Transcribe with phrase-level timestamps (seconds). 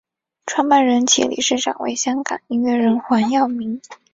[0.47, 3.79] 创办人及理事长为香港音乐人黄耀明。